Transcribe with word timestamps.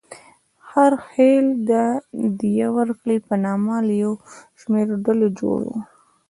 هر 0.71 0.91
خېل 1.09 1.45
د 1.69 1.71
دیه 2.39 2.67
ورکړې 2.77 3.17
په 3.27 3.33
نامه 3.45 3.75
له 3.87 3.93
یو 4.03 4.13
شمېر 4.61 4.87
ډلو 5.05 5.27
جوړ 5.39 5.59
و. 5.69 5.73